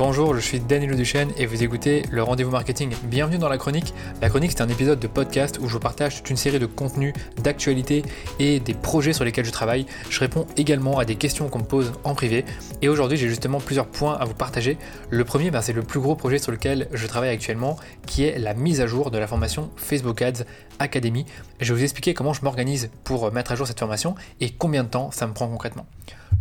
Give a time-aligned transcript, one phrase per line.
[0.00, 2.94] Bonjour, je suis Daniel Duchesne et vous écoutez le Rendez-vous Marketing.
[3.02, 3.92] Bienvenue dans la chronique.
[4.22, 7.12] La chronique, c'est un épisode de podcast où je partage toute une série de contenus,
[7.42, 8.02] d'actualités
[8.38, 9.84] et des projets sur lesquels je travaille.
[10.08, 12.46] Je réponds également à des questions qu'on me pose en privé.
[12.80, 14.78] Et aujourd'hui, j'ai justement plusieurs points à vous partager.
[15.10, 17.76] Le premier, ben, c'est le plus gros projet sur lequel je travaille actuellement,
[18.06, 20.44] qui est la mise à jour de la formation Facebook Ads
[20.78, 21.26] Academy.
[21.60, 24.82] Je vais vous expliquer comment je m'organise pour mettre à jour cette formation et combien
[24.82, 25.84] de temps ça me prend concrètement.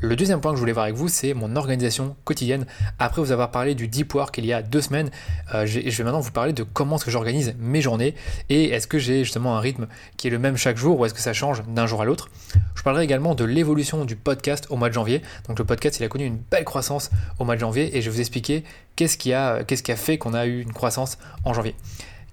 [0.01, 2.65] Le deuxième point que je voulais voir avec vous, c'est mon organisation quotidienne.
[2.99, 5.09] Après vous avoir parlé du deep work il y a deux semaines,
[5.53, 8.15] euh, je vais maintenant vous parler de comment est-ce que j'organise mes journées
[8.49, 11.13] et est-ce que j'ai justement un rythme qui est le même chaque jour ou est-ce
[11.13, 12.29] que ça change d'un jour à l'autre.
[12.75, 15.21] Je parlerai également de l'évolution du podcast au mois de janvier.
[15.47, 18.09] Donc le podcast, il a connu une belle croissance au mois de janvier et je
[18.09, 18.63] vais vous expliquer
[18.95, 21.75] qu'est-ce qui a, qu'est-ce qui a fait qu'on a eu une croissance en janvier.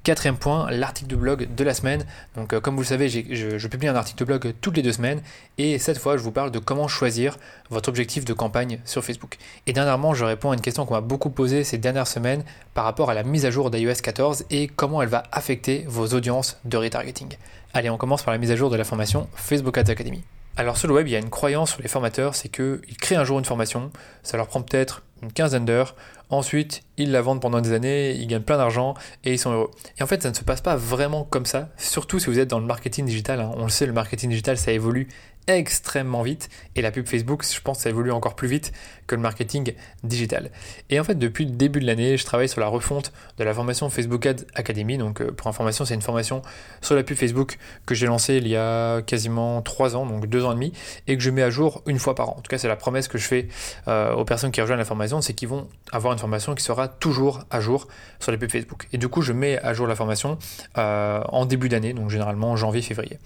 [0.07, 2.07] Quatrième point, l'article de blog de la semaine.
[2.37, 4.93] Donc euh, comme vous le savez, je, publie un article de blog toutes les deux
[4.93, 5.21] semaines
[5.59, 7.37] et cette fois je vous parle de comment choisir
[7.71, 9.37] votre objectif de campagne sur Facebook.
[9.67, 12.85] Et dernièrement, je réponds à une question qu'on m'a beaucoup posée ces dernières semaines par
[12.85, 16.61] rapport à la mise à jour d'iOS 14 et comment elle va affecter vos audiences
[16.65, 17.37] de retargeting.
[17.75, 20.23] Allez, on commence par la mise à jour de la formation Facebook Ads Academy.
[20.57, 23.17] Alors sur le web, il y a une croyance sur les formateurs, c'est qu'ils créent
[23.17, 23.91] un jour une formation,
[24.23, 25.97] ça leur prend peut-être une quinzaine d'heures,
[26.31, 29.71] ensuite ils la vendent pendant des années, ils gagnent plein d'argent et ils sont heureux.
[29.99, 32.49] Et en fait, ça ne se passe pas vraiment comme ça, surtout si vous êtes
[32.49, 33.41] dans le marketing digital.
[33.41, 33.53] Hein.
[33.57, 35.09] On le sait, le marketing digital, ça évolue
[35.47, 38.73] extrêmement vite et la pub Facebook, je pense, ça évolue encore plus vite
[39.07, 40.51] que le marketing digital.
[40.91, 43.55] Et en fait, depuis le début de l'année, je travaille sur la refonte de la
[43.55, 44.99] formation Facebook Ads Academy.
[44.99, 46.43] Donc, euh, pour information, c'est une formation
[46.81, 50.45] sur la pub Facebook que j'ai lancée il y a quasiment 3 ans, donc 2
[50.45, 50.73] ans et demi,
[51.07, 52.37] et que je mets à jour une fois par an.
[52.39, 53.49] En tout cas, c'est la promesse que je fais
[53.89, 56.89] euh, aux personnes qui rejoignent la formation, c'est qu'ils vont avoir une formation qui sera
[56.89, 57.87] toujours à jour
[58.19, 58.89] sur les pubs Facebook.
[58.93, 60.39] Et du coup, je mets à jour la formation
[60.79, 63.19] euh, en début d'année, donc généralement en janvier-février.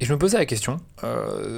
[0.00, 0.78] Et je me posais la question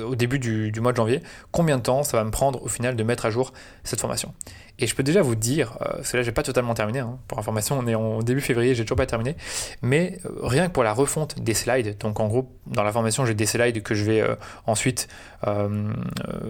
[0.09, 2.97] au début du, mois de janvier, combien de temps ça va me prendre au final
[2.97, 3.53] de mettre à jour
[3.85, 4.35] cette formation.
[4.81, 7.79] Et je peux déjà vous dire, euh, là j'ai pas totalement terminé, hein, pour information
[7.79, 9.37] on est en début février, j'ai toujours pas terminé,
[9.83, 13.27] mais euh, rien que pour la refonte des slides, donc en gros dans la formation
[13.27, 15.09] j'ai des slides que je vais euh, ensuite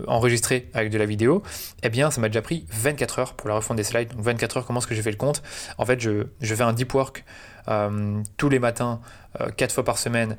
[0.06, 1.42] enregistrer avec de la vidéo,
[1.82, 4.58] eh bien ça m'a déjà pris 24 heures pour la refonte des slides, donc 24
[4.58, 5.42] heures comment est-ce que j'ai fait le compte?
[5.76, 7.24] En fait je, je fais un deep work
[8.38, 9.00] tous les matins,
[9.58, 10.38] 4 fois par semaine,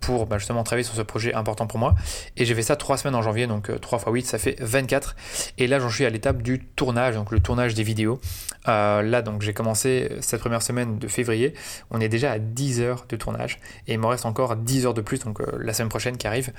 [0.00, 1.94] pour bah, justement travailler sur ce projet important pour moi.
[2.36, 5.16] Et j'ai fait ça 3 semaines en janvier, donc 3 fois 8, ça fait 24.
[5.58, 8.20] Et là, j'en suis à l'étape du tournage donc le tournage des vidéos.
[8.68, 11.54] Euh, là, donc j'ai commencé cette première semaine de février.
[11.90, 14.94] On est déjà à 10 heures de tournage et il me reste encore 10 heures
[14.94, 16.52] de plus, donc euh, la semaine prochaine qui arrive.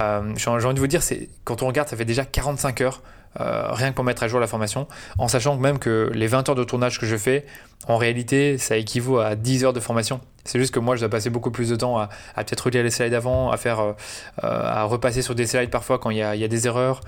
[0.00, 3.02] Euh, j'ai envie de vous dire, c'est quand on regarde, ça fait déjà 45 heures
[3.38, 4.86] rien que pour mettre à jour la formation,
[5.18, 7.46] en sachant même que les 20 heures de tournage que je fais,
[7.88, 10.20] en réalité, ça équivaut à 10 heures de formation.
[10.44, 12.90] C'est juste que moi, je dois passer beaucoup plus de temps à, peut-être relire les
[12.90, 13.94] slides avant, à faire,
[14.42, 17.06] à repasser sur des slides parfois quand il y a, des erreurs, euh,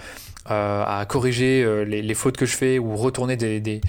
[0.51, 3.81] à corriger euh, les, fautes que je fais ou retourner des,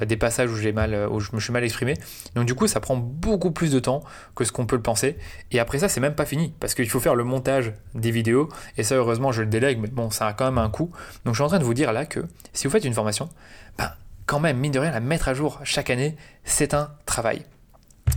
[0.00, 1.94] euh, passages où, j'ai mal, où je me suis mal exprimé.
[2.34, 4.02] Donc du coup, ça prend beaucoup plus de temps
[4.36, 5.16] que ce qu'on peut le penser.
[5.50, 8.48] Et après ça, c'est même pas fini parce qu'il faut faire le montage des vidéos.
[8.76, 10.90] Et ça, heureusement, je le délègue, mais bon, ça a quand même un coût.
[11.24, 12.20] Donc je suis en train de vous dire là que
[12.52, 13.28] si vous faites une formation,
[13.76, 13.90] ben,
[14.26, 17.44] quand même, mine de rien, la mettre à jour chaque année, c'est un travail.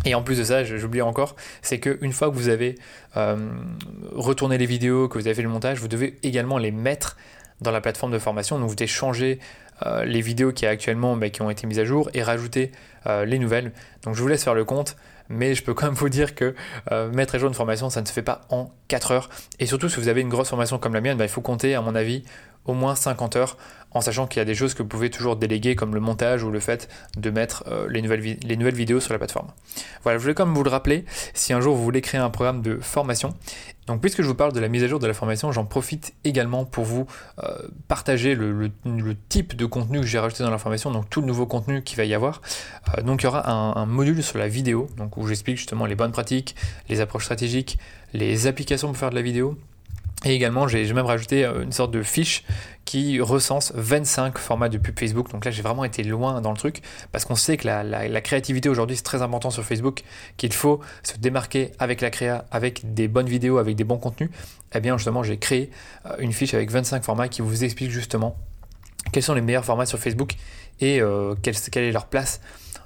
[0.05, 2.75] Et en plus de ça, j'oublie encore, c'est qu'une fois que vous avez
[3.15, 7.17] retourné les vidéos, que vous avez fait le montage, vous devez également les mettre
[7.61, 8.59] dans la plateforme de formation.
[8.59, 9.39] Donc vous devez changer
[9.85, 12.71] euh, les vidéos qui, actuellement, bah, qui ont été mises à jour et rajouter
[13.05, 13.71] euh, les nouvelles.
[14.03, 14.95] Donc je vous laisse faire le compte,
[15.29, 16.55] mais je peux quand même vous dire que
[16.91, 19.29] euh, mettre à jour une formation, ça ne se fait pas en 4 heures.
[19.59, 21.75] Et surtout, si vous avez une grosse formation comme la mienne, bah, il faut compter,
[21.75, 22.23] à mon avis,
[22.65, 23.57] au moins 50 heures,
[23.97, 26.43] en sachant qu'il y a des choses que vous pouvez toujours déléguer, comme le montage
[26.43, 29.47] ou le fait de mettre les, nouvelles les nouvelles vidéos sur la plateforme.
[30.03, 32.29] Voilà, je voulais quand même vous le rappeler, si un jour vous voulez créer un
[32.29, 33.33] programme de formation,
[33.87, 36.13] donc puisque je vous parle de la mise à jour de la formation, j'en profite
[36.25, 37.07] également pour vous
[37.43, 37.57] euh,
[37.87, 38.69] partager le,
[39.29, 41.97] type de contenu que j'ai rajouté dans la formation, donc tout le nouveau contenu qu'il
[41.97, 42.41] va y avoir.
[42.97, 45.95] Euh, donc il y aura un, module sur la vidéo, donc où j'explique justement les
[45.95, 46.55] bonnes pratiques,
[46.89, 47.79] les approches stratégiques,
[48.13, 49.57] les applications pour faire de la vidéo,
[50.25, 52.43] et également, j'ai même rajouté euh, une sorte de fiche
[52.85, 55.29] qui recense 25 formats de pub Facebook.
[55.31, 56.81] Donc là, j'ai vraiment été loin dans le truc
[57.11, 60.03] parce qu'on sait que la, créativité aujourd'hui, c'est très important sur Facebook,
[60.37, 64.31] qu'il faut se démarquer avec la créa, avec des bonnes vidéos, avec des bons contenus.
[64.73, 65.69] Eh bien, justement, j'ai créé
[66.05, 68.37] euh, une fiche avec 25 formats qui vous explique justement
[69.11, 70.33] quels sont les meilleurs formats sur Facebook
[70.79, 72.41] et euh, quelle est leur place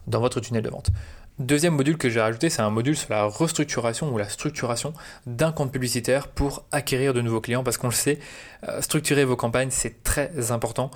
[0.08, 0.92] dans votre tunnel de vente.
[1.42, 4.94] Deuxième module que j'ai rajouté, c'est un module sur la restructuration ou la structuration
[5.26, 8.20] d'un compte publicitaire pour acquérir de nouveaux clients parce qu'on le sait,
[8.68, 10.92] euh, structurer vos campagnes, c'est très important.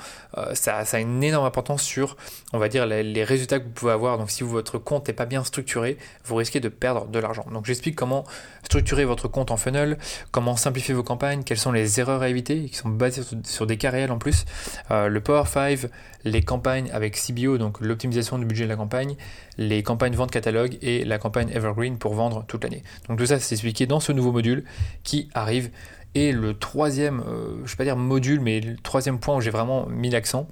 [0.54, 2.16] ça, a une énorme importance sur,
[2.54, 4.20] on va dire, les, résultats que vous pouvez avoir.
[4.20, 7.48] Donc si votre compte n'est pas bien structuré, vous risquez de perdre de l'argent.
[7.52, 8.24] Donc j'explique comment
[8.64, 9.98] structurer votre compte en funnel,
[10.30, 13.78] comment simplifier vos campagnes, quelles sont les erreurs à éviter, qui sont basées sur, des
[13.78, 14.46] cas réels en plus,
[14.92, 15.90] le Power 5,
[16.26, 19.16] les campagnes avec CBO, donc l'optimisation du budget de la campagne,
[19.58, 22.84] les campagnes vente catalogue et la campagne Evergreen pour vendre toute l'année.
[23.08, 24.66] Donc tout ça c'est expliqué dans ce nouveau module
[25.04, 25.70] qui arrive.
[26.14, 29.42] Et le troisième, euh, je ne vais pas dire module, mais le troisième point où
[29.42, 30.48] j'ai vraiment mis l'accent,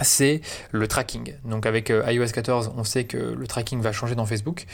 [0.00, 0.40] c'est
[0.70, 1.34] le tracking.
[1.44, 4.66] Donc avec euh, iOS 14, on sait que le tracking va changer dans Facebook.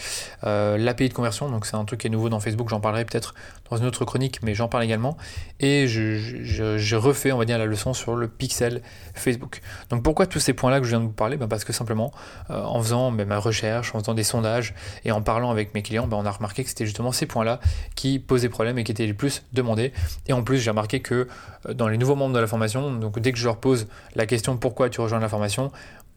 [0.45, 3.05] Euh, L'API de conversion, donc c'est un truc qui est nouveau dans Facebook, j'en parlerai
[3.05, 3.35] peut-être
[3.71, 5.17] dans une autre chronique, mais j'en parle également.
[5.61, 8.83] Et je, refais, on va dire, la leçon sur le pixel
[9.15, 9.61] Facebook.
[9.91, 11.37] Donc pourquoi tous ces points-là que je viens de vous parler?
[11.37, 12.13] Ben Parce que simplement,
[12.51, 14.75] euh, en faisant ben, ma recherche, en faisant des sondages
[15.05, 17.61] et en parlant avec mes clients, ben, on a remarqué que c'était justement ces points-là
[17.95, 19.93] qui posaient problème et qui étaient les plus demandés.
[20.27, 21.29] Et en plus, j'ai remarqué que
[21.73, 24.57] dans les nouveaux membres de la formation, donc dès que je leur pose la question
[24.59, 25.71] pourquoi tu rejoins de l'information,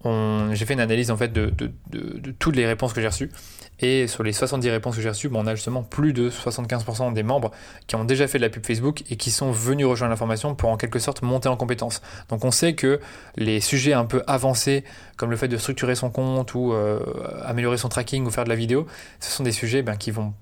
[0.04, 1.52] j'ai fait une analyse en fait de,
[2.40, 3.32] toutes les réponses que j'ai reçues.
[3.80, 7.24] Et sur les 70 réponses que j'ai reçues, on a justement plus de 75% des
[7.24, 7.52] membres
[7.86, 10.70] qui ont déjà fait de la pub Facebook et qui sont venus rejoindre l'information pour
[10.70, 12.02] en quelque sorte monter en compétence.
[12.30, 13.00] Donc on sait que
[13.36, 14.84] les sujets un peu avancés,
[15.16, 17.00] comme le fait de structurer son compte ou euh,
[17.46, 18.88] améliorer son tracking ou faire de la vidéo,
[19.20, 20.34] ce sont des sujets ben, qui, vont,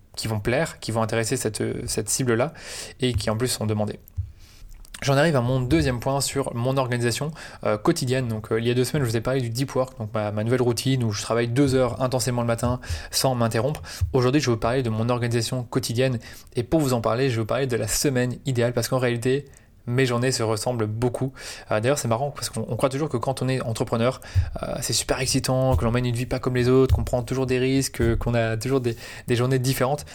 [0.42, 2.54] plaire, qui vont intéresser cette, cette cible-là
[3.02, 4.00] et qui en plus sont demandés.
[5.06, 7.30] J'en arrive à mon deuxième point sur mon organisation
[7.63, 8.28] euh, quotidienne.
[8.28, 10.10] Donc, euh, il y a deux semaines, je vous ai parlé du deep work, donc
[10.16, 12.80] ma, nouvelle routine où je travaille deux heures intensément le matin
[13.12, 13.84] sans m'interrompre.
[14.13, 16.18] Aujourd'hui, je vais vous parler de mon organisation quotidienne.
[16.56, 18.98] Et pour vous en parler, je vais vous parler de la semaine idéale parce qu'en
[18.98, 19.46] réalité,
[19.86, 21.34] mes journées se ressemblent beaucoup.
[21.69, 24.22] Euh, d'ailleurs, c'est marrant parce qu'on croit toujours que quand on est entrepreneur,
[24.81, 27.46] c'est super excitant, que l'on mène une vie pas comme les autres, qu'on prend toujours
[27.46, 28.98] des risques, qu'on a toujours des,
[29.28, 30.07] des, journées différentes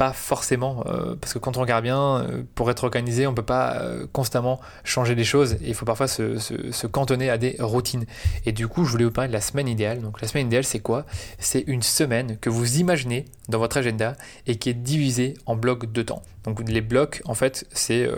[0.00, 3.42] pas forcément, euh, parce que quand on regarde bien, euh, pour être organisé, on peut
[3.42, 7.56] pas euh, constamment changer les choses et il faut parfois se, se, cantonner à des
[7.60, 8.06] routines.
[8.46, 10.00] Et du coup, je voulais vous parler de la semaine idéale.
[10.00, 11.04] Donc la semaine idéale, c'est quoi?
[11.38, 14.14] C'est une semaine que vous imaginez dans votre agenda
[14.46, 16.22] et qui est divisée en blocs de temps.
[16.44, 18.08] Donc les blocs, en fait, c'est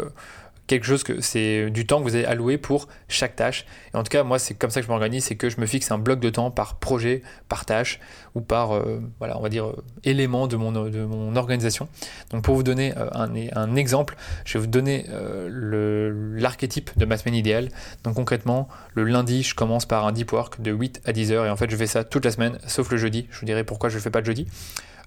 [0.73, 3.67] quelque chose que c'est du temps que vous allez allouer pour chaque tâche.
[3.93, 5.67] Et en tout cas, moi, c'est comme ça que je m'organise, c'est que je me
[5.67, 8.01] fixe un bloc de temps par projet, par tâche
[8.35, 11.89] ou par, euh, voilà, on va dire, euh, élément de mon, de mon organisation.
[12.31, 14.17] Donc, pour vous donner euh, un, un, exemple,
[14.47, 15.05] je vais vous donner
[15.49, 17.69] l'archétype de ma semaine idéale.
[18.05, 21.47] Donc, concrètement, le lundi, je commence par un deep work de 8 à 10 heures
[21.47, 23.27] et en fait, je fais ça toute la semaine, sauf le jeudi.
[23.31, 24.47] Je vous dirai pourquoi je ne fais pas le jeudi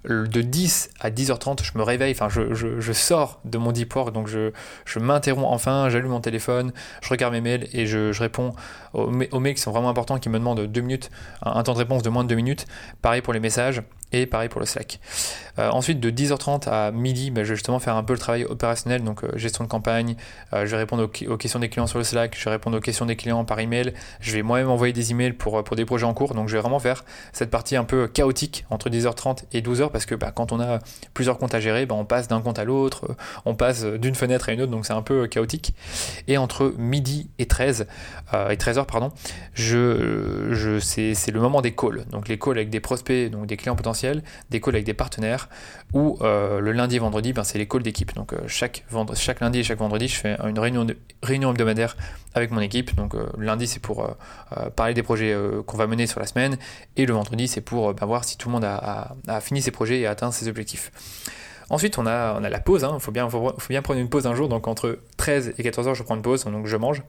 [0.07, 4.28] de 10 à 10h30, je me réveille, enfin je, sors de mon deep work, donc
[4.28, 4.52] je,
[5.00, 6.72] m'interromps enfin, j'allume mon téléphone,
[7.02, 8.54] je regarde mes mails et je, réponds
[8.94, 11.12] aux, mails qui sont vraiment importants, qui me demandent 2 minutes,
[11.42, 12.66] un, temps de réponse de moins de 2 minutes.
[13.02, 13.81] Pareil pour les messages
[14.16, 15.00] et pareil pour le Slack.
[15.60, 18.46] Euh, ensuite, de 10h30 à midi, bah, je vais justement faire un peu le travail
[18.46, 20.16] opérationnel, donc euh, gestion de campagne,
[20.54, 22.82] euh, je vais répondre aux, questions des clients sur le Slack, je vais répondre aux
[22.82, 26.06] questions des clients par email, je vais moi-même envoyer des emails pour, pour des projets
[26.06, 29.62] en cours, donc je vais vraiment faire cette partie un peu chaotique entre 10h30 et
[29.62, 30.80] 12h, parce que bah, quand on a
[31.14, 33.16] plusieurs comptes à gérer, bah, on passe d'un compte à l'autre,
[33.46, 35.74] on passe d'une fenêtre à une autre, donc c'est un peu chaotique.
[36.28, 37.88] Et entre midi et 13,
[38.34, 39.12] et 13h, pardon,
[39.54, 43.76] je, c'est le moment des calls, donc les calls avec des prospects, donc des clients
[43.76, 44.05] potentiels,
[44.50, 45.50] des calls avec des partenaires,
[45.94, 48.13] ou euh, le lundi et vendredi, ben, c'est les calls d'équipe.
[48.16, 48.86] Donc euh, chaque,
[49.16, 50.88] chaque lundi et chaque vendredi, je fais une réunion,
[51.24, 51.96] réunion hebdomadaire
[52.34, 52.96] avec mon équipe.
[52.96, 54.16] Donc euh, lundi, c'est pour
[54.75, 55.36] parler des projets
[55.66, 56.57] qu'on va mener sur la semaine,
[56.98, 59.72] et le vendredi, c'est pour ben, voir si tout le monde a, a fini ses
[59.72, 60.92] projets et a atteint ses objectifs.
[61.70, 62.82] Ensuite, on a, on a la pause.
[62.82, 63.00] Il hein.
[63.00, 64.48] faut, bien, faut, bien prendre une pause un jour.
[64.50, 66.46] Donc, entre 13 et 14 heures, je prends une pause.
[66.46, 67.02] Donc, je mange.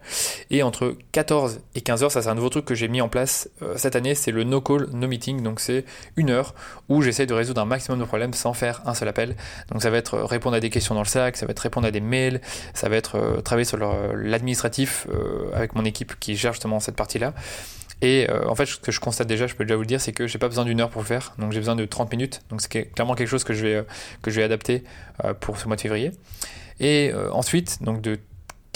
[0.50, 3.08] Et entre 14 et 15 heures, ça, c'est un nouveau truc que j'ai mis en
[3.08, 4.14] place euh, cette année.
[4.14, 5.42] C'est le no call, no meeting.
[5.42, 5.84] Donc, c'est
[6.16, 6.54] une heure
[6.88, 9.36] où j'essaie de résoudre un maximum de problèmes sans faire un seul appel.
[9.70, 11.36] Donc, ça va être euh, répondre à des questions dans le sac.
[11.36, 12.40] Ça va être répondre à des mails.
[12.74, 15.06] Ça va être euh, travailler sur l'administratif
[15.52, 17.34] avec mon équipe qui gère justement cette partie-là.
[18.02, 20.00] Et euh, en fait, ce que je constate déjà, je peux déjà vous le dire,
[20.00, 22.10] c'est que j'ai pas besoin d'une heure pour le faire, donc j'ai besoin de 30
[22.12, 22.42] minutes.
[22.50, 23.82] Donc c'est clairement quelque chose que je vais, euh,
[24.22, 24.84] que je vais adapter
[25.24, 26.12] euh, pour ce mois de février.
[26.78, 28.18] Et ensuite, donc de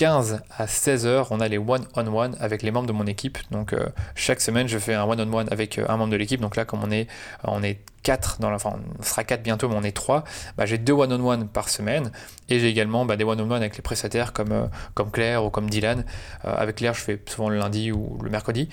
[0.01, 3.37] 15 à 16 heures, on a les one-on-one avec les membres de mon équipe.
[3.51, 3.75] Donc
[4.15, 6.41] chaque semaine, je fais un one-on-one avec un membre de l'équipe.
[6.41, 7.07] Donc là, comme on est,
[7.45, 10.25] on est 4 dans la, enfin, on sera 4 bientôt, mais on est 3,
[10.57, 12.13] bah, j'ai deux one-on-one par semaine.
[12.49, 16.07] Et j'ai également bah, des one-on-one avec les prestataires comme, comme Claire ou comme Dylan.
[16.45, 18.71] avec Claire, je fais souvent le lundi ou le mercredi.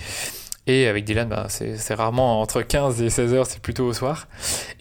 [0.67, 4.27] Et avec Dylan, bah, c'est rarement entre 15 et 16 heures, c'est plutôt au soir.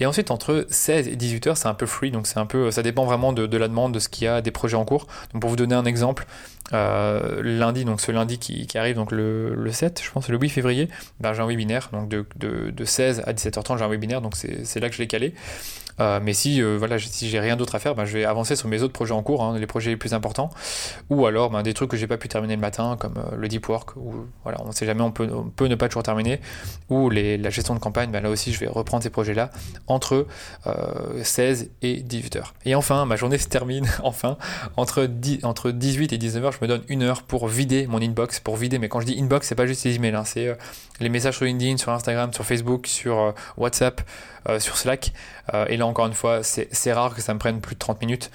[0.00, 2.73] Et ensuite, entre 16 et 18 heures, c'est un peu free, donc c'est un peu,
[2.73, 5.07] ça dépend vraiment de, la demande, de ce qu'il y a, des projets en cours.
[5.33, 6.26] Donc pour vous donner un exemple,
[6.73, 10.88] euh, lundi, donc ce lundi qui, arrive, donc le, 7, je pense, le 8 février,
[11.20, 14.35] bah, j'ai un webinaire, donc de, de, de 16 à 17h30, j'ai un webinaire, donc
[14.37, 15.35] c'est là que je l'ai calé.
[15.99, 18.68] Euh, mais si voilà, si j'ai rien d'autre à faire, ben, je vais avancer sur
[18.68, 20.50] mes autres projets en cours, hein, les projets les plus importants,
[21.08, 23.66] ou alors ben, des trucs que j'ai pas pu terminer le matin, comme le deep
[23.68, 26.40] work, ou voilà, on sait jamais, on peut, peut ne pas toujours terminer,
[26.90, 29.50] ou la gestion de campagne, ben, là aussi je vais reprendre ces projets-là
[29.87, 30.26] entre
[31.23, 32.54] 16 et 18 heures.
[32.66, 34.37] Et enfin, ma journée se termine enfin
[34.76, 35.08] entre,
[35.44, 38.56] entre 18 et 19 heures, je me donne une heure pour vider mon inbox, pour
[38.56, 40.56] vider, mais quand je dis inbox, c'est pas juste les emails, hein, c'est
[41.00, 44.00] les messages sur LinkedIn, sur Instagram, sur Facebook, sur euh, WhatsApp,
[44.48, 45.12] euh, sur Slack.
[45.52, 48.00] Euh, et là, encore une fois, c'est rare que ça me prenne plus de 30
[48.00, 48.30] minutes.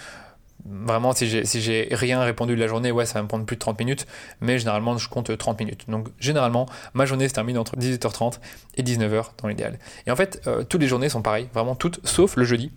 [0.64, 3.62] Vraiment, si j'ai rien répondu de la journée, ouais, ça va me prendre plus de
[3.62, 4.06] 30 minutes,
[4.42, 5.90] mais généralement, je compte 30 minutes.
[5.90, 8.38] Donc, généralement, ma journée se termine entre 18h30
[8.76, 9.80] et 19h dans l'idéal.
[10.06, 12.72] Et en fait, toutes les journées sont pareilles, vraiment toutes, sauf le jeudi.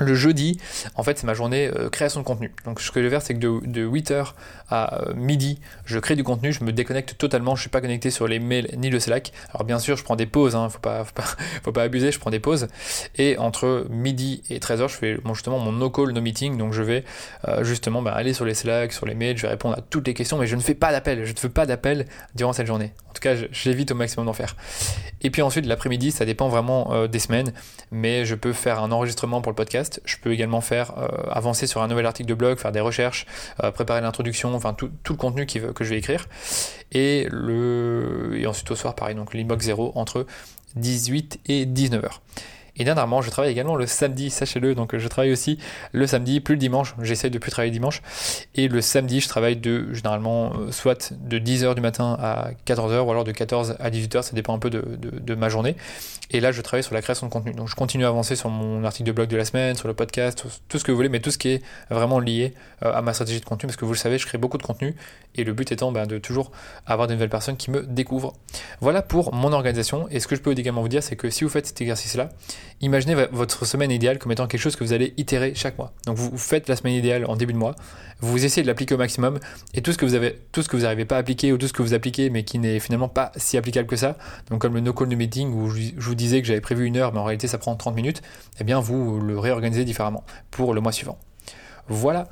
[0.00, 0.58] Le jeudi,
[0.94, 2.52] en fait, c'est ma journée euh, création de contenu.
[2.64, 4.32] Donc, ce que je vais faire, c'est que de, 8h
[4.70, 7.82] à euh, midi, je crée du contenu, je me déconnecte totalement, je ne suis pas
[7.82, 9.32] connecté sur les mails ni le Slack.
[9.52, 12.30] Alors, bien sûr, je prends des pauses, hein, faut, pas, faut, pas, abuser, je prends
[12.30, 12.68] des pauses.
[13.16, 16.56] Et entre midi et 13h, je fais justement mon no call, no meeting.
[16.56, 17.04] Donc, je vais
[17.46, 20.06] euh, justement bah, aller sur les Slack, sur les mails, je vais répondre à toutes
[20.06, 21.26] les questions, mais je ne fais pas d'appel.
[21.26, 22.94] Je ne fais pas d'appel durant cette journée.
[23.10, 24.56] En tout cas, j'évite au maximum d'en faire.
[25.20, 27.52] Et puis ensuite, l'après-midi, ça dépend vraiment des semaines,
[27.90, 31.66] mais je peux faire un enregistrement pour le podcast je peux également faire euh, avancer
[31.66, 33.26] sur un nouvel article de blog, faire des recherches,
[33.62, 36.28] euh, préparer l'introduction, enfin tout, le contenu que je vais écrire.
[36.92, 37.28] Et,
[38.46, 40.26] ensuite au soir, pareil, donc l'inbox 0 entre
[40.76, 42.22] 18 et 19 heures.
[42.80, 44.74] Et dernièrement, je travaille également le samedi, sachez-le.
[44.74, 45.58] Donc je travaille aussi
[45.92, 46.94] le samedi, plus le dimanche.
[47.02, 48.00] J'essaie de plus travailler dimanche.
[48.54, 53.00] Et le samedi, je travaille de généralement euh, soit de 10h du matin à 14h
[53.00, 54.22] ou alors de 14 à 18h.
[54.22, 55.76] Ça dépend un peu de, ma journée.
[56.30, 57.52] Et là, je travaille sur la création de contenu.
[57.52, 59.92] Donc je continue à avancer sur mon article de blog de la semaine, sur le
[59.92, 63.02] podcast, tout ce que vous voulez, mais tout ce qui est vraiment lié euh, à
[63.02, 63.66] ma stratégie de contenu.
[63.66, 64.96] Parce que vous le savez, je crée beaucoup de contenu.
[65.34, 66.50] Et le but étant ben, de toujours
[66.86, 68.32] avoir de nouvelles personnes qui me découvrent.
[68.80, 70.08] Voilà pour mon organisation.
[70.08, 72.30] Et ce que je peux également vous dire, c'est que si vous faites cet exercice-là,
[72.80, 75.92] imaginez votre semaine idéale comme étant quelque chose que vous allez itérer chaque mois.
[76.06, 77.74] Donc vous faites la semaine idéale en début de mois,
[78.20, 79.38] vous essayez de l'appliquer au maximum,
[79.74, 81.58] et tout ce que vous avez, tout ce que vous n'arrivez pas à appliquer ou
[81.58, 84.16] tout ce que vous appliquez mais qui n'est finalement pas si applicable que ça,
[84.50, 86.96] donc comme le no call de meeting où je vous disais que j'avais prévu une
[86.96, 88.22] heure mais en réalité ça prend 30 minutes,
[88.60, 91.18] eh bien vous le réorganisez différemment pour le mois suivant.
[91.88, 92.28] Voilà.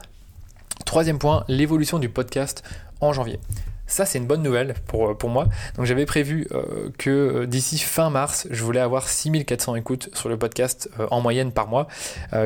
[0.85, 2.63] Troisième point, l'évolution du podcast
[3.01, 3.41] en janvier.
[3.89, 5.49] Ça, c'est une bonne nouvelle pour, euh, moi.
[5.77, 10.29] Donc, j'avais prévu euh, que euh, d'ici fin mars, je voulais avoir 6400 écoutes sur
[10.29, 11.89] le podcast en moyenne par mois.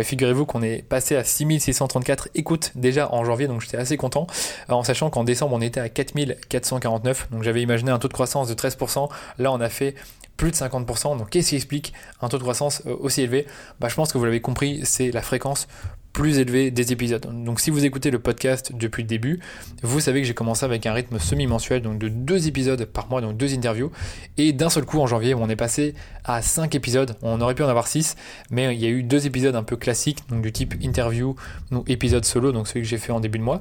[0.02, 4.26] Figurez-vous qu'on est passé à 6634 écoutes déjà en janvier, donc j'étais assez content.
[4.68, 7.30] en sachant qu'en décembre, on était à 4449.
[7.30, 9.08] Donc, j'avais imaginé un taux de croissance de 13%.
[9.38, 9.96] Là, on a fait
[10.36, 11.18] plus de 50%.
[11.18, 13.46] Donc qu'est-ce qui explique un taux de croissance aussi élevé?
[13.80, 15.68] Bah, Je pense que vous l'avez compris, c'est la fréquence
[16.12, 17.26] plus élevé des épisodes.
[17.44, 19.40] Donc si vous écoutez le podcast depuis le début,
[19.82, 23.20] vous savez que j'ai commencé avec un rythme semi-mensuel, donc de deux épisodes par mois,
[23.20, 23.90] donc deux interviews,
[24.36, 27.16] et d'un seul coup en janvier, on est passé à cinq épisodes.
[27.22, 28.16] On aurait pu en avoir six,
[28.50, 31.34] mais il y a eu deux épisodes un peu classiques, donc du type interview
[31.70, 33.58] ou épisode solo, donc celui que j'ai fait en début de mois,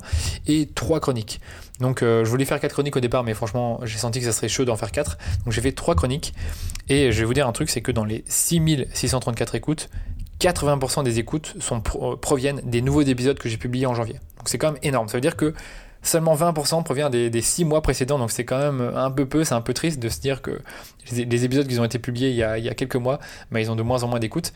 [0.48, 1.40] et trois chroniques.
[1.80, 4.34] Donc euh, je voulais faire quatre chroniques au départ, mais franchement j'ai senti que ça
[4.34, 5.18] serait chaud d'en faire quatre.
[5.46, 6.34] Donc j'ai fait trois chroniques,
[6.90, 9.90] et je vais vous dire un truc, c'est que dans les 6634 écoutes,
[10.42, 14.16] 80% des écoutes euh, proviennent des nouveaux épisodes que j'ai publiés en janvier.
[14.38, 15.08] Donc c'est quand même énorme.
[15.08, 15.54] Ça veut dire que
[16.04, 19.44] seulement 20% provient des, des 6 mois précédents, donc c'est quand même un peu peu,
[19.44, 20.60] c'est un peu triste de se dire que
[21.12, 23.20] les, épisodes qui ont été publiés il y a, quelques mois,
[23.52, 24.54] bah, ils ont de moins en moins d'écoutes.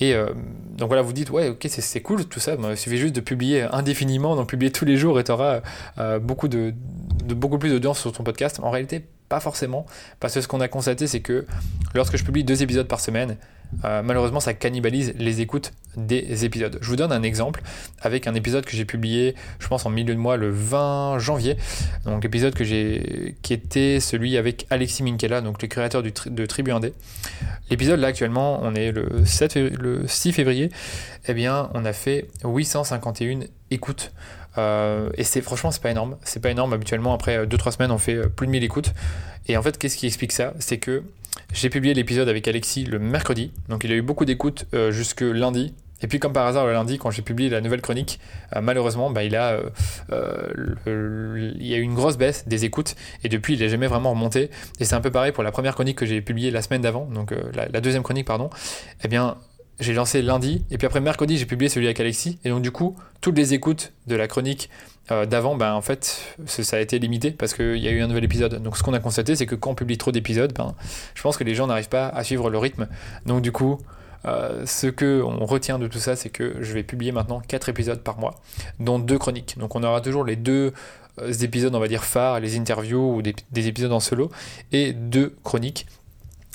[0.00, 0.30] Et euh,
[0.76, 3.62] donc voilà, vous dites, ouais, ok, c'est cool tout ça, il suffit juste de publier
[3.62, 5.62] indéfiniment, donc publier tous les jours et tu auras
[5.98, 6.48] euh, beaucoup,
[7.24, 8.60] beaucoup plus d'audience sur ton podcast.
[8.62, 9.86] En réalité, pas forcément,
[10.20, 11.46] parce que ce qu'on a constaté, c'est que
[11.94, 13.36] lorsque je publie deux épisodes par semaine,
[13.84, 16.78] euh, malheureusement ça cannibalise les écoutes des épisodes.
[16.80, 17.62] Je vous donne un exemple
[18.00, 21.56] avec un épisode que j'ai publié, je pense en milieu de mois, le 20 janvier.
[22.04, 26.72] Donc l'épisode que j'ai, qui était celui avec Alexis Minkela, donc le créateur de Tribu
[26.72, 26.92] Indé.
[27.70, 30.70] L'épisode là actuellement, on est le, 7 le 6 février,
[31.26, 33.40] eh bien on a fait 851
[33.70, 34.12] écoutes.
[34.56, 37.98] Euh, et c'est franchement c'est pas énorme, c'est pas énorme habituellement après 2-3 semaines on
[37.98, 38.92] fait euh, plus de 1000 écoutes.
[39.46, 40.54] Et en fait qu'est-ce qui explique ça?
[40.58, 41.02] C'est que
[41.52, 45.20] j'ai publié l'épisode avec Alexis le mercredi, donc il a eu beaucoup d'écoutes euh, jusque
[45.20, 45.74] lundi.
[46.02, 48.20] Et puis comme par hasard le lundi, quand j'ai publié la nouvelle chronique,
[48.54, 49.60] euh, malheureusement, bah, il, a,
[50.12, 54.10] euh, y a eu une grosse baisse des écoutes, et depuis il n'est jamais vraiment
[54.10, 54.50] remonté.
[54.80, 57.06] Et c'est un peu pareil pour la première chronique que j'ai publiée la semaine d'avant,
[57.06, 58.50] donc la, la, deuxième chronique, pardon.
[59.02, 59.38] Eh bien,
[59.80, 62.70] j'ai lancé lundi, et puis après mercredi, j'ai publié celui avec Alexis, et donc du
[62.70, 64.68] coup, toutes les écoutes de la chronique
[65.10, 68.06] euh, d'avant, ben, en fait, ça a été limité parce qu'il y a eu un
[68.06, 68.62] nouvel épisode.
[68.62, 70.74] Donc, ce qu'on a constaté, c'est que quand on publie trop d'épisodes, ben,
[71.14, 72.88] je pense que les gens n'arrivent pas à suivre le rythme.
[73.26, 73.78] Donc, du coup,
[74.26, 77.68] euh, ce que on retient de tout ça, c'est que je vais publier maintenant 4
[77.68, 78.36] épisodes par mois,
[78.80, 79.58] dont deux chroniques.
[79.58, 80.72] Donc, on aura toujours les deux
[81.20, 84.30] euh, épisodes, on va dire, phares, les interviews ou des, des épisodes en solo,
[84.72, 85.86] et deux chroniques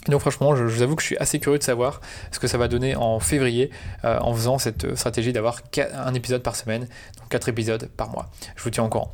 [0.08, 2.02] Donc franchement, je, vous avoue que je suis assez curieux de savoir
[2.32, 3.70] ce que ça va donner en février
[4.06, 5.62] euh, en faisant cette stratégie d'avoir
[5.94, 6.88] un épisode par semaine,
[7.18, 8.30] donc 4 épisodes par mois.
[8.56, 9.12] Je vous tiens au courant.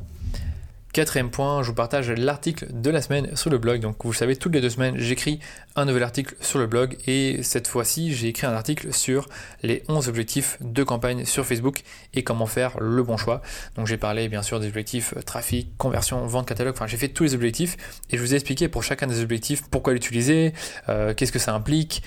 [0.96, 3.80] Quatrième point, je vous partage l'article de la semaine sur le blog.
[3.80, 5.40] Donc vous le savez, toutes les deux semaines, j'écris
[5.74, 9.28] un nouvel article sur le blog et cette fois-ci, j'ai écrit un article sur
[9.62, 11.82] les 11 objectifs de campagne sur Facebook
[12.14, 13.42] et comment faire le bon choix.
[13.74, 17.08] Donc j'ai parlé bien sûr des objectifs euh, trafic, conversion, vente catalogue, enfin j'ai fait
[17.08, 17.76] tous les objectifs
[18.08, 20.54] et je vous ai expliqué pour chacun des objectifs pourquoi l'utiliser,
[20.88, 22.02] euh, qu'est-ce que ça implique.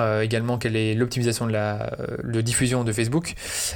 [0.00, 1.92] Euh, également quelle est l'optimisation de la
[2.24, 3.34] de diffusion de Facebook,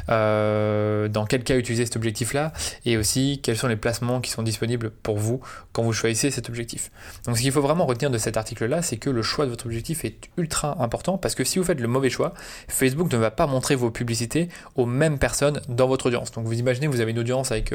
[0.09, 2.53] euh, dans quel cas utiliser cet objectif-là,
[2.85, 5.41] et aussi quels sont les placements qui sont disponibles pour vous
[5.73, 6.91] quand vous choisissez cet objectif.
[7.27, 9.67] Donc ce qu'il faut vraiment retenir de cet article-là, c'est que le choix de votre
[9.67, 12.33] objectif est ultra important, parce que si vous faites le mauvais choix,
[12.69, 16.33] Facebook ne va pas montrer vos publicités aux mêmes personnes dans votre audience.
[16.33, 17.75] Donc vous imaginez, vous avez une audience avec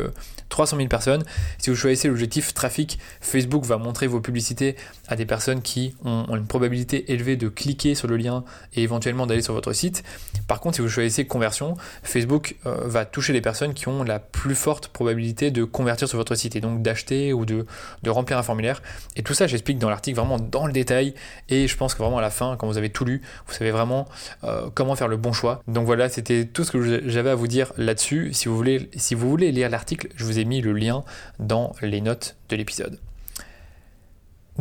[0.49, 1.23] 300 euh, 000 personnes,
[1.57, 4.75] si vous choisissez l'objectif trafic, Facebook va montrer vos publicités
[5.07, 8.30] à des personnes qui ont une probabilité élevée de cliquer sur le lien
[8.73, 10.03] et éventuellement d'aller sur votre site.
[10.47, 14.19] Par contre, si vous choisissez conversion, Facebook euh, va toucher les personnes qui ont la
[14.19, 17.65] plus forte probabilité de convertir sur votre site et donc d'acheter ou de,
[18.07, 18.81] remplir un formulaire.
[19.15, 21.13] Et tout ça, j'explique dans l'article vraiment dans le détail.
[21.49, 23.71] Et je pense que vraiment à la fin, quand vous avez tout lu, vous savez
[23.71, 24.07] vraiment
[24.43, 25.61] euh, comment faire le bon choix.
[25.67, 28.33] Donc voilà, c'était tout ce que j'avais à vous dire là-dessus.
[28.33, 31.03] Si vous voulez, si vous voulez lire l'article, je vous ai mis le lien
[31.39, 32.99] dans les notes de l'épisode.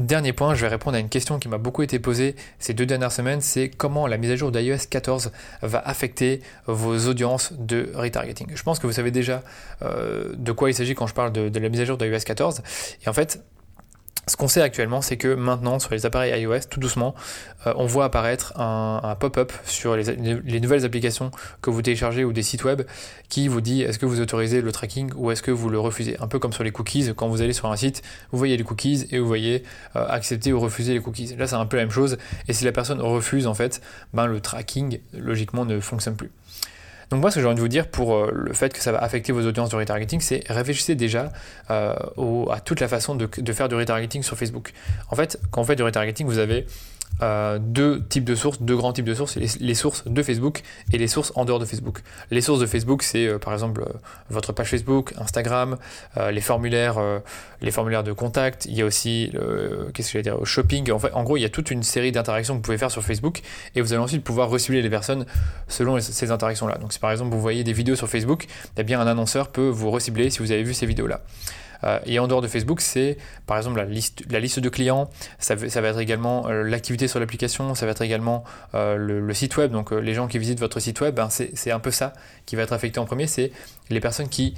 [0.00, 2.87] Dernier point, je vais répondre à une question qui m'a beaucoup été posée ces deux
[2.87, 5.30] dernières semaines, c'est comment la mise à jour d'iOS 14
[5.61, 8.47] va affecter vos audiences de retargeting.
[8.54, 9.42] Je pense que vous savez déjà
[9.83, 12.21] euh, de quoi il s'agit quand je parle de, de la mise à jour d'iOS
[12.25, 12.62] 14.
[13.04, 13.42] Et en fait,
[14.31, 17.17] ce qu'on sait actuellement, c'est que maintenant, sur les appareils iOS, tout doucement,
[17.67, 21.33] euh, on voit apparaître un, pop-up sur les, nouvelles applications
[21.63, 22.83] que vous téléchargez ou des sites web
[23.29, 26.17] qui vous dit est-ce que vous autorisez le tracking ou est-ce que vous le refusez?
[26.21, 28.63] Un peu comme sur les cookies, quand vous allez sur un site, vous voyez les
[28.63, 29.65] cookies et vous voyez
[29.97, 31.35] euh, accepter ou refuser les cookies.
[31.35, 32.17] Là, c'est un peu la même chose.
[32.47, 33.81] Et si la personne refuse, en fait,
[34.15, 36.31] ben, le tracking, logiquement, ne fonctionne plus.
[37.11, 38.93] Donc moi, ce que j'ai envie de vous dire pour euh, le fait que ça
[38.93, 41.33] va affecter vos audiences de retargeting, c'est réfléchissez déjà
[41.71, 41.95] euh,
[42.50, 44.73] à toute la façon de, de, faire du retargeting sur Facebook.
[45.11, 46.67] En fait, quand on fait du retargeting, vous avez
[47.23, 50.62] euh, deux types de sources, deux grands types de sources, les, sources de Facebook
[50.93, 52.02] et les sources en dehors de Facebook.
[52.31, 53.93] Les sources de Facebook, c'est euh, par exemple euh,
[54.31, 55.76] votre page Facebook, Instagram,
[56.31, 56.99] les formulaires,
[57.61, 58.67] les formulaires de contact.
[58.67, 59.33] Il y a aussi,
[59.93, 60.90] qu'est-ce que j'allais dire, shopping.
[60.93, 62.90] En, fait, en gros, il y a toute une série d'interactions que vous pouvez faire
[62.90, 63.42] sur Facebook
[63.75, 65.27] et vous allez ensuite pouvoir recibler les personnes
[65.68, 66.79] selon ces interactions-là.
[66.79, 68.46] Donc, si par exemple vous voyez des vidéos sur Facebook,
[68.77, 71.20] eh bien un annonceur peut vous recibler si vous avez vu ces vidéos-là.
[71.85, 73.16] Euh, et en dehors de Facebook, c'est
[73.47, 77.21] par exemple la liste, la liste de clients, ça, va être également euh, l'activité sur
[77.21, 79.73] l'application, ça va être également euh, le, site web.
[79.73, 82.12] Donc les gens qui visitent votre site web, ben, c'est un peu ça
[82.47, 83.53] qui va être affecté en premier, c'est
[83.90, 84.55] les personnes qui,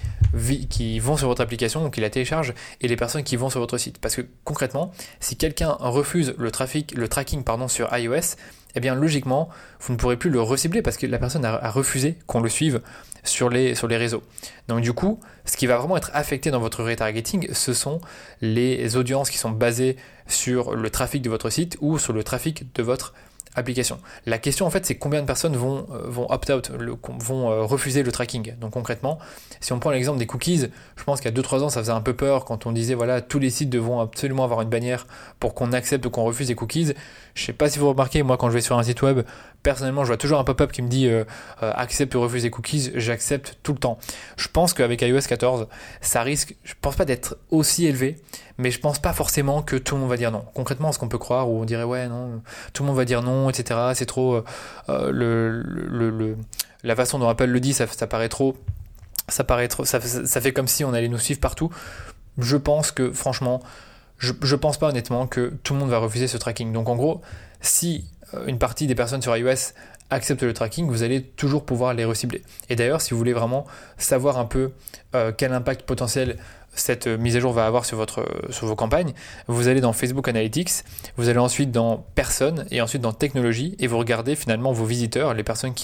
[0.69, 3.61] qui vont sur votre application, ou qui la téléchargent, et les personnes qui vont sur
[3.61, 3.99] votre site.
[3.99, 8.37] Parce que concrètement, si quelqu'un refuse le, trafic, le tracking pardon, sur iOS,
[8.75, 9.49] eh bien logiquement,
[9.81, 12.81] vous ne pourrez plus le recibler parce que la personne a, refusé qu'on le suive
[13.23, 14.23] sur les, sur les réseaux.
[14.69, 18.01] Donc du coup, ce qui va vraiment être affecté dans votre retargeting, ce sont
[18.41, 22.75] les audiences qui sont basées sur le trafic de votre site ou sur le trafic
[22.75, 23.15] de votre
[23.55, 23.99] application.
[24.27, 28.03] La question en fait c'est combien de personnes vont, euh, vont opt-out, vont euh, refuser
[28.03, 28.55] le tracking.
[28.59, 29.19] Donc concrètement,
[29.61, 32.15] si on prend l'exemple des cookies, je pense a 2-3 ans ça faisait un peu
[32.15, 35.07] peur quand on disait voilà tous les sites devront absolument avoir une bannière
[35.39, 36.93] pour qu'on accepte ou qu'on refuse les cookies.
[37.35, 39.23] Je sais pas si vous remarquez, moi quand je vais sur un site web,
[39.63, 41.25] personnellement je vois toujours un pop-up qui me dit euh,
[41.61, 43.99] accepte ou refuse les cookies, j'accepte tout le temps.
[44.37, 45.67] Je pense qu'avec iOS 14,
[46.01, 48.21] ça risque, je pense pas d'être aussi élevé,
[48.59, 50.45] mais je pense pas forcément que tout le monde va dire non.
[50.55, 53.23] Concrètement, ce qu'on peut croire, où on dirait ouais, non, tout le monde va dire
[53.23, 53.79] non, etc.
[53.95, 54.37] C'est trop.
[54.37, 54.45] Euh,
[54.89, 56.35] euh,
[56.85, 57.73] la façon dont Apple le dit.
[57.73, 58.57] Ça, paraît trop
[59.29, 59.45] ça,
[60.41, 61.71] fait comme si on allait nous suivre partout.
[62.39, 63.63] Je pense que, franchement,
[64.23, 66.73] je, pense pas honnêtement que tout le monde va refuser ce tracking.
[66.73, 67.21] Donc en gros,
[67.61, 69.75] si euh, une partie des personnes sur iOS
[70.11, 72.43] acceptent le tracking, vous allez toujours pouvoir les recibler.
[72.69, 74.73] Et d'ailleurs, si vous voulez vraiment savoir un peu
[75.37, 76.39] quel impact potentiel
[76.75, 79.13] cette mise à jour va avoir sur, votre, sur vos campagnes,
[79.47, 80.71] vous allez dans Facebook Analytics,
[81.17, 85.35] vous allez ensuite dans Personnes et ensuite dans Technologie et vous regardez finalement vos visiteurs,
[85.35, 85.75] les personnes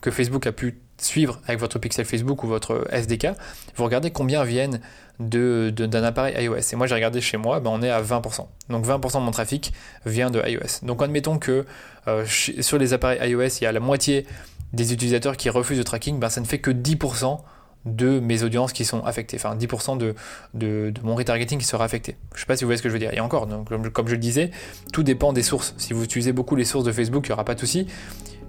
[0.00, 3.28] que Facebook a pu suivre avec votre pixel Facebook ou votre SDK,
[3.76, 4.80] vous regardez combien viennent
[5.18, 6.72] d'un appareil iOS.
[6.72, 8.46] Et moi j'ai regardé chez moi, ben, on est à 20%.
[8.70, 9.72] Donc 20% de mon trafic
[10.06, 10.84] vient de iOS.
[10.84, 11.64] Donc admettons que
[12.08, 14.26] euh, sur les appareils iOS, il y a la moitié
[14.72, 17.38] des utilisateurs qui refusent le tracking, ben, ça ne fait que 10%
[17.84, 22.16] de mes audiences qui sont affectées, enfin 10% de, mon retargeting qui sera affecté.
[22.30, 23.12] Je ne sais pas si vous voyez ce que je veux dire.
[23.12, 24.50] Et encore, donc, comme, je le disais,
[24.92, 25.74] tout dépend des sources.
[25.78, 27.86] Si vous utilisez beaucoup les sources de Facebook, il n'y aura pas de souci.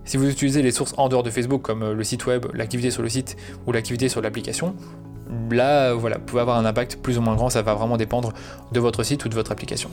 [0.06, 2.92] Si vous utilisez les sources en dehors de Facebook, comme euh, le site web, l'activité
[2.92, 4.76] sur le site ou l'activité sur l'application,
[5.50, 8.34] là, voilà, vous pouvez avoir un impact plus ou moins grand, ça va vraiment dépendre
[8.72, 9.90] de votre site ou de votre application.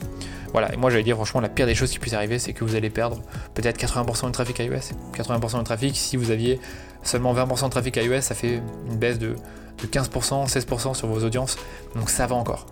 [0.51, 2.63] Voilà, et moi j'allais dire franchement, la pire des choses qui puisse arriver, c'est que
[2.63, 3.21] vous allez perdre
[3.53, 4.95] peut-être 80% de trafic iOS.
[5.15, 6.59] 80% de trafic, si vous aviez
[7.03, 9.35] seulement 20% de trafic iOS, ça fait une baisse de
[9.81, 11.57] 15%, 16% sur vos audiences,
[11.95, 12.65] donc ça va encore.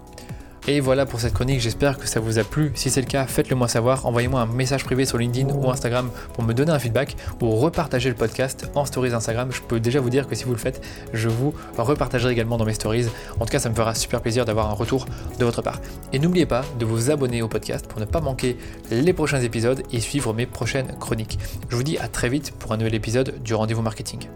[0.67, 2.71] Et voilà pour cette chronique, j'espère que ça vous a plu.
[2.75, 4.05] Si c'est le cas, faites-le moi savoir.
[4.05, 8.09] Envoyez-moi un message privé sur LinkedIn ou Instagram pour me donner un feedback ou repartager
[8.09, 9.49] le podcast en stories Instagram.
[9.51, 10.81] Je peux déjà vous dire que si vous le faites,
[11.13, 13.07] je vous repartagerai également dans mes stories.
[13.39, 15.05] En tout cas, ça me fera super plaisir d'avoir un retour
[15.39, 15.79] de votre part.
[16.13, 18.57] Et n'oubliez pas de vous abonner au podcast pour ne pas manquer
[18.91, 21.39] les prochains épisodes et suivre mes prochaines chroniques.
[21.69, 24.27] Je vous dis à très vite pour un nouvel épisode du rendez-vous marketing.